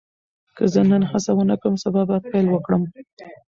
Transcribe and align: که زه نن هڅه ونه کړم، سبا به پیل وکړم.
که 0.55 0.63
زه 0.73 0.81
نن 0.89 1.03
هڅه 1.11 1.31
ونه 1.35 1.55
کړم، 1.61 1.75
سبا 1.83 2.01
به 2.09 2.17
پیل 2.29 2.45
وکړم. 2.51 2.83